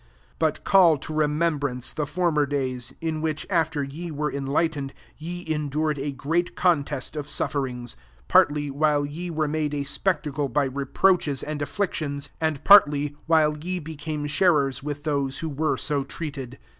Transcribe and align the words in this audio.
32 0.39 0.39
But 0.39 0.63
call 0.63 0.97
to 0.97 1.13
remembrance 1.13 1.93
the 1.93 2.07
former 2.07 2.47
days, 2.47 2.91
in 3.01 3.21
which, 3.21 3.45
after 3.51 3.83
ye 3.83 4.09
w6re 4.09 4.33
enlightened, 4.33 4.95
ye 5.19 5.45
endur 5.45 5.95
j&d 5.95 6.01
a 6.07 6.11
great 6.11 6.55
contest 6.55 7.15
of 7.15 7.27
sufferings; 7.29 7.93
33 8.27 8.27
partly, 8.27 8.71
while 8.71 9.05
ye 9.05 9.29
were 9.29 9.47
made 9.47 9.75
a 9.75 9.83
spectacle, 9.83 10.49
by 10.49 10.65
reproaches 10.65 11.43
i^ 11.47 11.61
afflictions; 11.61 12.31
and 12.41 12.63
partly, 12.63 13.15
while 13.27 13.55
ye 13.59 13.77
became 13.77 14.25
sharers 14.25 14.81
with 14.81 15.03
those 15.03 15.37
who 15.37 15.49
were 15.49 15.77
so 15.77 16.03
treated. 16.03 16.57